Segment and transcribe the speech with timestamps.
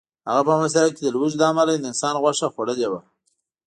[0.27, 3.01] هغه په محاصره کې د لوږې له امله د انسان غوښه خوړلې وه